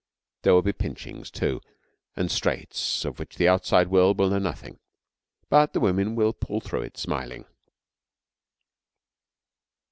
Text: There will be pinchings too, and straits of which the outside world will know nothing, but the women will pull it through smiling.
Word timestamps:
There 0.41 0.55
will 0.55 0.63
be 0.63 0.73
pinchings 0.73 1.29
too, 1.29 1.61
and 2.15 2.31
straits 2.31 3.05
of 3.05 3.19
which 3.19 3.35
the 3.35 3.47
outside 3.47 3.89
world 3.89 4.17
will 4.17 4.31
know 4.31 4.39
nothing, 4.39 4.79
but 5.47 5.73
the 5.73 5.79
women 5.79 6.15
will 6.15 6.33
pull 6.33 6.57
it 6.57 6.63
through 6.63 6.89
smiling. 6.95 7.45